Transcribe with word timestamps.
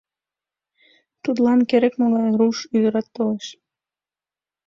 Тудлан 1.23 1.59
керек-могай 1.69 2.29
руш 2.39 2.57
ӱдырат 2.75 3.07
толеш... 3.15 3.47